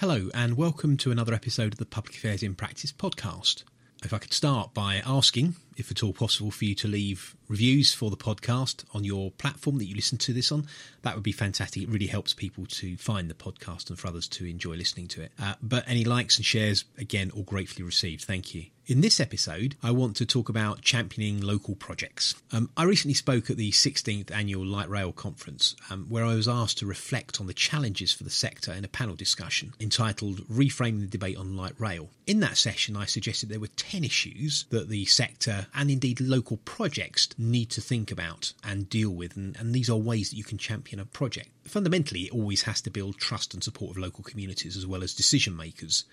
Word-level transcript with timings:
Hello, 0.00 0.28
and 0.32 0.56
welcome 0.56 0.96
to 0.98 1.10
another 1.10 1.34
episode 1.34 1.72
of 1.72 1.80
the 1.80 1.84
Public 1.84 2.14
Affairs 2.14 2.44
in 2.44 2.54
Practice 2.54 2.92
podcast. 2.92 3.64
If 4.04 4.14
I 4.14 4.18
could 4.18 4.32
start 4.32 4.72
by 4.72 5.02
asking, 5.04 5.56
if 5.78 5.90
at 5.90 6.02
all 6.02 6.12
possible, 6.12 6.50
for 6.50 6.64
you 6.64 6.74
to 6.76 6.88
leave 6.88 7.36
reviews 7.48 7.94
for 7.94 8.10
the 8.10 8.16
podcast 8.16 8.84
on 8.92 9.04
your 9.04 9.30
platform 9.32 9.78
that 9.78 9.86
you 9.86 9.94
listen 9.94 10.18
to 10.18 10.32
this 10.32 10.52
on, 10.52 10.66
that 11.02 11.14
would 11.14 11.24
be 11.24 11.32
fantastic. 11.32 11.82
It 11.82 11.88
really 11.88 12.06
helps 12.06 12.34
people 12.34 12.66
to 12.66 12.96
find 12.96 13.30
the 13.30 13.34
podcast 13.34 13.88
and 13.88 13.98
for 13.98 14.08
others 14.08 14.28
to 14.28 14.44
enjoy 14.44 14.74
listening 14.74 15.08
to 15.08 15.22
it. 15.22 15.32
Uh, 15.40 15.54
but 15.62 15.84
any 15.86 16.04
likes 16.04 16.36
and 16.36 16.44
shares, 16.44 16.84
again, 16.98 17.30
all 17.34 17.44
gratefully 17.44 17.84
received. 17.84 18.24
Thank 18.24 18.54
you. 18.54 18.66
In 18.88 19.02
this 19.02 19.20
episode, 19.20 19.76
I 19.82 19.90
want 19.90 20.16
to 20.16 20.24
talk 20.24 20.48
about 20.48 20.80
championing 20.80 21.42
local 21.42 21.74
projects. 21.74 22.34
Um, 22.52 22.70
I 22.74 22.84
recently 22.84 23.12
spoke 23.12 23.50
at 23.50 23.58
the 23.58 23.70
16th 23.70 24.30
annual 24.30 24.64
Light 24.64 24.88
Rail 24.88 25.12
conference, 25.12 25.76
um, 25.90 26.06
where 26.08 26.24
I 26.24 26.34
was 26.34 26.48
asked 26.48 26.78
to 26.78 26.86
reflect 26.86 27.38
on 27.38 27.46
the 27.46 27.52
challenges 27.52 28.14
for 28.14 28.24
the 28.24 28.30
sector 28.30 28.72
in 28.72 28.86
a 28.86 28.88
panel 28.88 29.14
discussion 29.14 29.74
entitled 29.78 30.48
Reframing 30.48 31.00
the 31.00 31.06
Debate 31.06 31.36
on 31.36 31.54
Light 31.54 31.74
Rail. 31.78 32.08
In 32.26 32.40
that 32.40 32.56
session, 32.56 32.96
I 32.96 33.04
suggested 33.04 33.50
there 33.50 33.60
were 33.60 33.66
10 33.66 34.04
issues 34.04 34.64
that 34.70 34.88
the 34.88 35.04
sector 35.04 35.66
and 35.74 35.90
indeed 35.90 36.20
local 36.20 36.58
projects 36.58 37.28
need 37.38 37.70
to 37.70 37.80
think 37.80 38.10
about 38.10 38.52
and 38.64 38.88
deal 38.88 39.10
with, 39.10 39.36
and, 39.36 39.56
and 39.56 39.74
these 39.74 39.90
are 39.90 39.96
ways 39.96 40.30
that 40.30 40.36
you 40.36 40.44
can 40.44 40.58
champion 40.58 41.00
a 41.00 41.04
project. 41.04 41.50
Fundamentally, 41.64 42.22
it 42.22 42.32
always 42.32 42.62
has 42.62 42.80
to 42.82 42.90
build 42.90 43.18
trust 43.18 43.54
and 43.54 43.62
support 43.62 43.92
of 43.92 43.98
local 43.98 44.24
communities 44.24 44.76
as 44.76 44.86
well 44.86 45.02
as 45.02 45.14
decision 45.14 45.56
makers. 45.56 46.04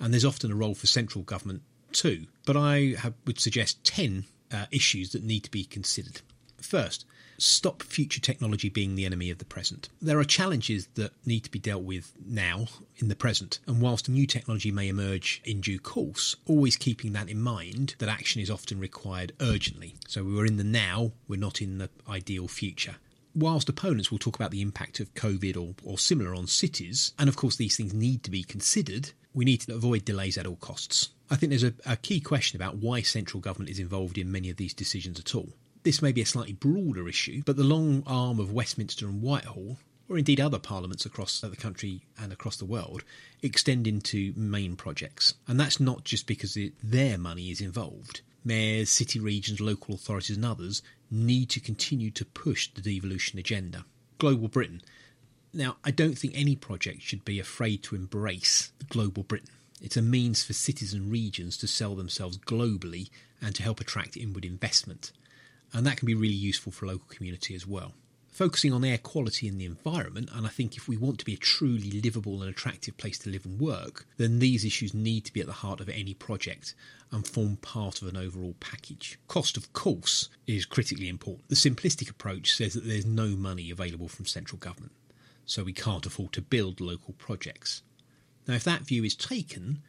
And 0.00 0.12
there's 0.12 0.24
often 0.24 0.50
a 0.50 0.56
role 0.56 0.74
for 0.74 0.86
central 0.86 1.24
government 1.24 1.62
too, 1.92 2.26
but 2.44 2.56
I 2.56 2.96
have, 2.98 3.14
would 3.26 3.40
suggest 3.40 3.82
10 3.84 4.24
uh, 4.52 4.66
issues 4.70 5.12
that 5.12 5.22
need 5.22 5.44
to 5.44 5.50
be 5.50 5.64
considered. 5.64 6.20
First, 6.60 7.04
stop 7.38 7.82
future 7.82 8.20
technology 8.20 8.68
being 8.68 8.94
the 8.94 9.06
enemy 9.06 9.30
of 9.30 9.38
the 9.38 9.44
present. 9.44 9.88
There 10.00 10.18
are 10.18 10.24
challenges 10.24 10.88
that 10.94 11.12
need 11.26 11.44
to 11.44 11.50
be 11.50 11.58
dealt 11.58 11.82
with 11.82 12.12
now 12.24 12.66
in 12.96 13.08
the 13.08 13.16
present, 13.16 13.60
and 13.66 13.80
whilst 13.80 14.08
new 14.08 14.26
technology 14.26 14.70
may 14.70 14.88
emerge 14.88 15.42
in 15.44 15.60
due 15.60 15.78
course, 15.78 16.36
always 16.46 16.76
keeping 16.76 17.12
that 17.12 17.28
in 17.28 17.40
mind 17.40 17.94
that 17.98 18.08
action 18.08 18.40
is 18.40 18.50
often 18.50 18.78
required 18.78 19.32
urgently. 19.40 19.94
So 20.08 20.24
we 20.24 20.38
are 20.40 20.46
in 20.46 20.56
the 20.56 20.64
now, 20.64 21.12
we're 21.28 21.38
not 21.38 21.60
in 21.60 21.78
the 21.78 21.90
ideal 22.08 22.48
future 22.48 22.96
whilst 23.34 23.68
opponents 23.68 24.10
will 24.10 24.18
talk 24.18 24.36
about 24.36 24.52
the 24.52 24.62
impact 24.62 25.00
of 25.00 25.12
COVID 25.14 25.56
or, 25.56 25.74
or, 25.84 25.98
similar 25.98 26.34
on 26.34 26.46
cities, 26.46 27.12
and 27.18 27.28
of 27.28 27.36
course 27.36 27.56
these 27.56 27.76
things 27.76 27.92
need 27.92 28.22
to 28.22 28.30
be 28.30 28.44
considered, 28.44 29.10
we 29.32 29.44
need 29.44 29.60
to 29.62 29.74
avoid 29.74 30.04
delays 30.04 30.38
at 30.38 30.46
all 30.46 30.56
costs. 30.56 31.10
I 31.30 31.36
think 31.36 31.50
there's 31.50 31.64
a, 31.64 31.74
a 31.84 31.96
key 31.96 32.20
question 32.20 32.60
about 32.60 32.76
why 32.76 33.02
central 33.02 33.40
government 33.40 33.70
is 33.70 33.78
involved 33.78 34.18
in 34.18 34.30
many 34.30 34.50
of 34.50 34.56
these 34.56 34.74
decisions 34.74 35.18
at 35.18 35.34
all. 35.34 35.48
This 35.84 36.00
may 36.00 36.12
be 36.12 36.22
a 36.22 36.26
slightly 36.26 36.54
broader 36.54 37.06
issue, 37.10 37.42
but 37.44 37.58
the 37.58 37.62
long 37.62 38.02
arm 38.06 38.40
of 38.40 38.50
Westminster 38.50 39.06
and 39.06 39.20
Whitehall, 39.20 39.76
or 40.08 40.16
indeed 40.16 40.40
other 40.40 40.58
parliaments 40.58 41.04
across 41.04 41.38
the 41.40 41.54
country 41.56 42.00
and 42.18 42.32
across 42.32 42.56
the 42.56 42.64
world, 42.64 43.04
extend 43.42 43.86
into 43.86 44.32
main 44.34 44.76
projects. 44.76 45.34
And 45.46 45.60
that's 45.60 45.78
not 45.78 46.04
just 46.04 46.26
because 46.26 46.56
it, 46.56 46.72
their 46.82 47.18
money 47.18 47.50
is 47.50 47.60
involved. 47.60 48.22
Mayors, 48.46 48.88
city 48.88 49.20
regions, 49.20 49.60
local 49.60 49.94
authorities, 49.94 50.36
and 50.36 50.44
others 50.46 50.80
need 51.10 51.50
to 51.50 51.60
continue 51.60 52.10
to 52.12 52.24
push 52.24 52.70
the 52.72 52.80
devolution 52.80 53.38
agenda. 53.38 53.84
Global 54.16 54.48
Britain. 54.48 54.80
Now, 55.52 55.76
I 55.84 55.90
don't 55.90 56.16
think 56.16 56.32
any 56.34 56.56
project 56.56 57.02
should 57.02 57.26
be 57.26 57.38
afraid 57.38 57.82
to 57.84 57.94
embrace 57.94 58.72
global 58.88 59.22
Britain. 59.22 59.50
It's 59.82 59.98
a 59.98 60.02
means 60.02 60.42
for 60.42 60.54
cities 60.54 60.94
and 60.94 61.12
regions 61.12 61.58
to 61.58 61.66
sell 61.66 61.94
themselves 61.94 62.38
globally 62.38 63.10
and 63.42 63.54
to 63.54 63.62
help 63.62 63.80
attract 63.80 64.16
inward 64.16 64.46
investment. 64.46 65.12
And 65.74 65.84
that 65.84 65.96
can 65.96 66.06
be 66.06 66.14
really 66.14 66.32
useful 66.32 66.72
for 66.72 66.86
local 66.86 67.08
community 67.08 67.54
as 67.54 67.66
well. 67.66 67.92
Focusing 68.28 68.72
on 68.72 68.84
air 68.84 68.98
quality 68.98 69.46
in 69.46 69.58
the 69.58 69.64
environment, 69.64 70.28
and 70.32 70.46
I 70.46 70.50
think 70.50 70.76
if 70.76 70.88
we 70.88 70.96
want 70.96 71.18
to 71.18 71.24
be 71.24 71.34
a 71.34 71.36
truly 71.36 72.00
livable 72.00 72.42
and 72.42 72.50
attractive 72.50 72.96
place 72.96 73.18
to 73.20 73.30
live 73.30 73.44
and 73.44 73.60
work, 73.60 74.06
then 74.16 74.38
these 74.38 74.64
issues 74.64 74.94
need 74.94 75.24
to 75.26 75.32
be 75.32 75.40
at 75.40 75.46
the 75.46 75.52
heart 75.52 75.80
of 75.80 75.88
any 75.88 76.14
project 76.14 76.74
and 77.12 77.26
form 77.26 77.56
part 77.56 78.02
of 78.02 78.08
an 78.08 78.16
overall 78.16 78.56
package. 78.58 79.18
Cost, 79.28 79.56
of 79.56 79.72
course, 79.72 80.28
is 80.48 80.64
critically 80.64 81.08
important. 81.08 81.48
The 81.48 81.54
simplistic 81.54 82.10
approach 82.10 82.54
says 82.54 82.74
that 82.74 82.84
there's 82.84 83.06
no 83.06 83.28
money 83.28 83.70
available 83.70 84.08
from 84.08 84.26
central 84.26 84.58
government, 84.58 84.92
so 85.46 85.62
we 85.62 85.72
can't 85.72 86.06
afford 86.06 86.32
to 86.32 86.42
build 86.42 86.80
local 86.80 87.14
projects. 87.14 87.82
Now, 88.48 88.54
if 88.54 88.64
that 88.64 88.82
view 88.82 89.04
is 89.04 89.14
taken, 89.14 89.80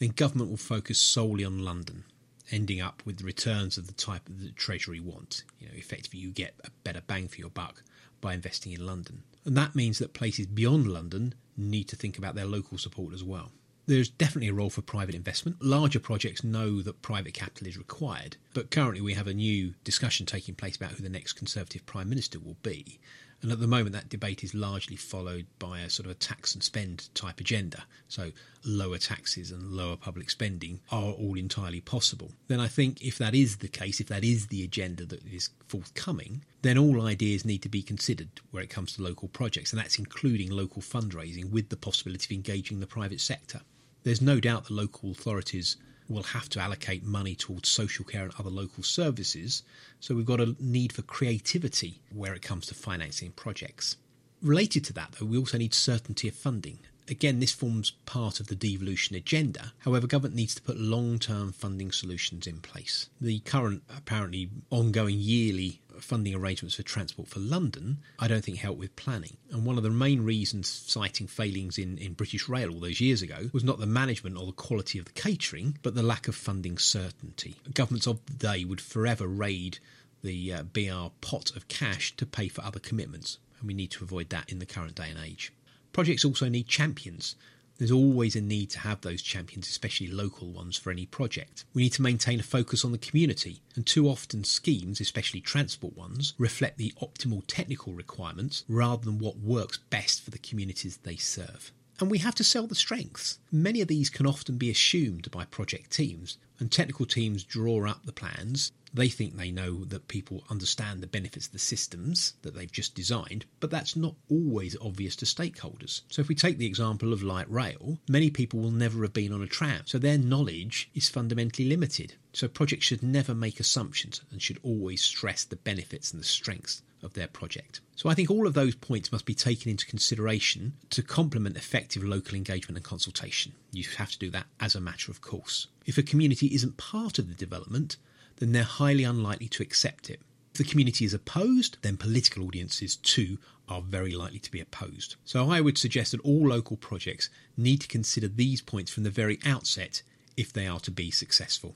then 0.00 0.10
government 0.10 0.50
will 0.50 0.56
focus 0.56 0.98
solely 0.98 1.44
on 1.44 1.64
London, 1.64 2.02
ending 2.50 2.80
up 2.80 3.02
with 3.04 3.22
returns 3.22 3.78
of 3.78 3.86
the 3.86 3.92
type 3.92 4.24
that 4.24 4.40
the 4.40 4.50
Treasury 4.50 5.00
want. 5.00 5.44
You 5.58 5.68
know, 5.68 5.74
effectively, 5.76 6.20
you 6.20 6.30
get 6.30 6.54
a 6.64 6.70
better 6.84 7.02
bang 7.06 7.28
for 7.28 7.36
your 7.36 7.50
buck 7.50 7.82
by 8.20 8.34
investing 8.34 8.72
in 8.72 8.84
London. 8.84 9.22
And 9.44 9.56
that 9.56 9.74
means 9.74 9.98
that 9.98 10.14
places 10.14 10.46
beyond 10.46 10.86
London 10.86 11.34
need 11.56 11.88
to 11.88 11.96
think 11.96 12.18
about 12.18 12.34
their 12.34 12.46
local 12.46 12.78
support 12.78 13.12
as 13.12 13.24
well. 13.24 13.50
There's 13.86 14.08
definitely 14.08 14.48
a 14.48 14.54
role 14.54 14.70
for 14.70 14.80
private 14.80 15.14
investment. 15.14 15.60
Larger 15.60 15.98
projects 15.98 16.44
know 16.44 16.82
that 16.82 17.02
private 17.02 17.34
capital 17.34 17.66
is 17.66 17.76
required, 17.76 18.36
but 18.54 18.70
currently 18.70 19.00
we 19.00 19.14
have 19.14 19.26
a 19.26 19.34
new 19.34 19.74
discussion 19.82 20.24
taking 20.24 20.54
place 20.54 20.76
about 20.76 20.92
who 20.92 21.02
the 21.02 21.08
next 21.08 21.32
Conservative 21.32 21.84
Prime 21.84 22.08
Minister 22.08 22.38
will 22.38 22.56
be. 22.62 23.00
And 23.42 23.50
at 23.50 23.58
the 23.58 23.66
moment, 23.66 23.92
that 23.92 24.08
debate 24.08 24.44
is 24.44 24.54
largely 24.54 24.94
followed 24.94 25.46
by 25.58 25.80
a 25.80 25.90
sort 25.90 26.06
of 26.06 26.12
a 26.12 26.14
tax 26.14 26.54
and 26.54 26.62
spend 26.62 27.12
type 27.14 27.40
agenda. 27.40 27.84
So, 28.06 28.30
lower 28.64 28.98
taxes 28.98 29.50
and 29.50 29.72
lower 29.72 29.96
public 29.96 30.30
spending 30.30 30.80
are 30.92 31.10
all 31.10 31.36
entirely 31.36 31.80
possible. 31.80 32.30
Then, 32.46 32.60
I 32.60 32.68
think 32.68 33.02
if 33.02 33.18
that 33.18 33.34
is 33.34 33.56
the 33.56 33.68
case, 33.68 34.00
if 34.00 34.06
that 34.08 34.22
is 34.22 34.46
the 34.46 34.62
agenda 34.62 35.04
that 35.06 35.24
is 35.26 35.50
forthcoming, 35.66 36.44
then 36.62 36.78
all 36.78 37.02
ideas 37.02 37.44
need 37.44 37.62
to 37.62 37.68
be 37.68 37.82
considered 37.82 38.28
where 38.52 38.62
it 38.62 38.70
comes 38.70 38.92
to 38.92 39.02
local 39.02 39.26
projects. 39.28 39.72
And 39.72 39.80
that's 39.80 39.98
including 39.98 40.50
local 40.50 40.80
fundraising 40.80 41.50
with 41.50 41.68
the 41.68 41.76
possibility 41.76 42.32
of 42.32 42.38
engaging 42.38 42.78
the 42.78 42.86
private 42.86 43.20
sector. 43.20 43.60
There's 44.04 44.22
no 44.22 44.38
doubt 44.38 44.64
that 44.64 44.74
local 44.74 45.10
authorities 45.10 45.76
will 46.08 46.22
have 46.22 46.48
to 46.50 46.60
allocate 46.60 47.04
money 47.04 47.34
towards 47.34 47.68
social 47.68 48.04
care 48.04 48.24
and 48.24 48.32
other 48.38 48.50
local 48.50 48.82
services. 48.82 49.62
So 50.00 50.14
we've 50.14 50.26
got 50.26 50.40
a 50.40 50.56
need 50.58 50.92
for 50.92 51.02
creativity 51.02 52.00
where 52.12 52.34
it 52.34 52.42
comes 52.42 52.66
to 52.66 52.74
financing 52.74 53.32
projects. 53.32 53.96
Related 54.42 54.84
to 54.86 54.92
that, 54.94 55.12
though, 55.12 55.26
we 55.26 55.38
also 55.38 55.58
need 55.58 55.72
certainty 55.72 56.28
of 56.28 56.34
funding. 56.34 56.78
Again, 57.08 57.40
this 57.40 57.52
forms 57.52 57.92
part 58.06 58.40
of 58.40 58.46
the 58.46 58.54
devolution 58.54 59.16
agenda. 59.16 59.72
However, 59.80 60.06
government 60.06 60.34
needs 60.36 60.54
to 60.54 60.62
put 60.62 60.78
long 60.78 61.18
term 61.18 61.52
funding 61.52 61.92
solutions 61.92 62.46
in 62.46 62.60
place. 62.60 63.08
The 63.20 63.40
current, 63.40 63.82
apparently 63.94 64.50
ongoing 64.70 65.18
yearly 65.18 65.80
funding 66.02 66.34
arrangements 66.34 66.76
for 66.76 66.82
Transport 66.82 67.28
for 67.28 67.40
London, 67.40 67.98
I 68.18 68.28
don't 68.28 68.44
think 68.44 68.58
helped 68.58 68.78
with 68.78 68.96
planning. 68.96 69.36
And 69.50 69.64
one 69.64 69.76
of 69.76 69.82
the 69.82 69.90
main 69.90 70.22
reasons 70.22 70.68
citing 70.68 71.26
failings 71.26 71.78
in, 71.78 71.98
in 71.98 72.14
British 72.14 72.48
Rail 72.48 72.70
all 72.70 72.80
those 72.80 73.00
years 73.00 73.22
ago 73.22 73.50
was 73.52 73.64
not 73.64 73.78
the 73.78 73.86
management 73.86 74.36
or 74.36 74.46
the 74.46 74.52
quality 74.52 74.98
of 74.98 75.04
the 75.04 75.12
catering, 75.12 75.78
but 75.82 75.94
the 75.94 76.02
lack 76.02 76.28
of 76.28 76.34
funding 76.34 76.78
certainty. 76.78 77.56
Governments 77.74 78.06
of 78.06 78.24
the 78.26 78.34
day 78.34 78.64
would 78.64 78.80
forever 78.80 79.26
raid 79.26 79.78
the 80.22 80.52
uh, 80.52 80.62
BR 80.62 81.10
pot 81.20 81.54
of 81.56 81.68
cash 81.68 82.14
to 82.16 82.26
pay 82.26 82.48
for 82.48 82.62
other 82.64 82.80
commitments, 82.80 83.38
and 83.58 83.68
we 83.68 83.74
need 83.74 83.90
to 83.92 84.04
avoid 84.04 84.30
that 84.30 84.50
in 84.50 84.58
the 84.58 84.66
current 84.66 84.94
day 84.94 85.10
and 85.10 85.18
age. 85.18 85.52
Projects 85.92 86.24
also 86.24 86.48
need 86.48 86.68
champions. 86.68 87.36
There's 87.78 87.90
always 87.90 88.36
a 88.36 88.40
need 88.40 88.70
to 88.70 88.78
have 88.80 89.00
those 89.00 89.22
champions, 89.22 89.68
especially 89.68 90.06
local 90.06 90.52
ones, 90.52 90.76
for 90.76 90.90
any 90.90 91.06
project. 91.06 91.64
We 91.74 91.82
need 91.82 91.92
to 91.94 92.02
maintain 92.02 92.38
a 92.38 92.44
focus 92.44 92.84
on 92.84 92.92
the 92.92 92.98
community, 92.98 93.62
and 93.74 93.86
too 93.86 94.08
often 94.08 94.44
schemes, 94.44 95.00
especially 95.00 95.40
transport 95.40 95.96
ones, 95.96 96.34
reflect 96.38 96.78
the 96.78 96.92
optimal 97.02 97.42
technical 97.46 97.92
requirements 97.92 98.64
rather 98.68 99.04
than 99.04 99.18
what 99.18 99.38
works 99.38 99.78
best 99.78 100.22
for 100.22 100.30
the 100.30 100.38
communities 100.38 100.98
they 100.98 101.16
serve. 101.16 101.72
And 102.00 102.10
we 102.10 102.18
have 102.18 102.34
to 102.36 102.44
sell 102.44 102.66
the 102.66 102.74
strengths. 102.74 103.38
Many 103.50 103.80
of 103.80 103.88
these 103.88 104.10
can 104.10 104.26
often 104.26 104.58
be 104.58 104.70
assumed 104.70 105.30
by 105.30 105.44
project 105.44 105.90
teams, 105.90 106.38
and 106.58 106.70
technical 106.70 107.06
teams 107.06 107.44
draw 107.44 107.88
up 107.88 108.04
the 108.04 108.12
plans 108.12 108.72
they 108.94 109.08
think 109.08 109.36
they 109.36 109.50
know 109.50 109.84
that 109.84 110.08
people 110.08 110.44
understand 110.50 111.00
the 111.00 111.06
benefits 111.06 111.46
of 111.46 111.52
the 111.52 111.58
systems 111.58 112.34
that 112.42 112.54
they've 112.54 112.70
just 112.70 112.94
designed, 112.94 113.46
but 113.58 113.70
that's 113.70 113.96
not 113.96 114.16
always 114.28 114.76
obvious 114.82 115.16
to 115.16 115.24
stakeholders. 115.24 116.02
So, 116.10 116.20
if 116.20 116.28
we 116.28 116.34
take 116.34 116.58
the 116.58 116.66
example 116.66 117.14
of 117.14 117.22
light 117.22 117.50
rail, 117.50 117.98
many 118.06 118.28
people 118.28 118.60
will 118.60 118.70
never 118.70 119.00
have 119.02 119.14
been 119.14 119.32
on 119.32 119.42
a 119.42 119.46
tram, 119.46 119.82
so 119.86 119.98
their 119.98 120.18
knowledge 120.18 120.90
is 120.94 121.08
fundamentally 121.08 121.66
limited. 121.66 122.14
So, 122.34 122.48
projects 122.48 122.84
should 122.84 123.02
never 123.02 123.34
make 123.34 123.60
assumptions 123.60 124.20
and 124.30 124.42
should 124.42 124.58
always 124.62 125.02
stress 125.02 125.44
the 125.44 125.56
benefits 125.56 126.12
and 126.12 126.20
the 126.20 126.26
strengths 126.26 126.82
of 127.02 127.14
their 127.14 127.26
project. 127.26 127.80
So 127.96 128.08
I 128.08 128.14
think 128.14 128.30
all 128.30 128.46
of 128.46 128.54
those 128.54 128.74
points 128.74 129.12
must 129.12 129.26
be 129.26 129.34
taken 129.34 129.70
into 129.70 129.86
consideration 129.86 130.74
to 130.90 131.02
complement 131.02 131.56
effective 131.56 132.04
local 132.04 132.34
engagement 132.34 132.76
and 132.76 132.84
consultation. 132.84 133.52
You 133.72 133.84
have 133.98 134.10
to 134.12 134.18
do 134.18 134.30
that 134.30 134.46
as 134.60 134.74
a 134.74 134.80
matter 134.80 135.10
of 135.10 135.20
course. 135.20 135.66
If 135.86 135.98
a 135.98 136.02
community 136.02 136.48
isn't 136.54 136.76
part 136.76 137.18
of 137.18 137.28
the 137.28 137.34
development, 137.34 137.96
then 138.36 138.52
they're 138.52 138.62
highly 138.62 139.04
unlikely 139.04 139.48
to 139.48 139.62
accept 139.62 140.10
it. 140.10 140.20
If 140.52 140.58
the 140.58 140.64
community 140.64 141.04
is 141.04 141.14
opposed, 141.14 141.78
then 141.82 141.96
political 141.96 142.44
audiences 142.44 142.96
too 142.96 143.38
are 143.68 143.80
very 143.80 144.14
likely 144.14 144.38
to 144.40 144.50
be 144.50 144.60
opposed. 144.60 145.16
So 145.24 145.50
I 145.50 145.60
would 145.60 145.78
suggest 145.78 146.12
that 146.12 146.20
all 146.20 146.48
local 146.48 146.76
projects 146.76 147.30
need 147.56 147.80
to 147.80 147.88
consider 147.88 148.28
these 148.28 148.60
points 148.60 148.92
from 148.92 149.04
the 149.04 149.10
very 149.10 149.38
outset 149.46 150.02
if 150.36 150.52
they 150.52 150.66
are 150.66 150.80
to 150.80 150.90
be 150.90 151.10
successful. 151.10 151.74